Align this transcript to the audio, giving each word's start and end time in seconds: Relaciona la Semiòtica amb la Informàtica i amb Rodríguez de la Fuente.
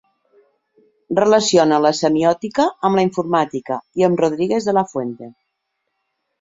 Relaciona 1.19 1.77
la 1.87 1.91
Semiòtica 1.99 2.67
amb 2.91 3.01
la 3.01 3.05
Informàtica 3.11 3.81
i 4.03 4.09
amb 4.11 4.25
Rodríguez 4.25 4.69
de 4.71 4.79
la 4.81 4.89
Fuente. 4.93 5.33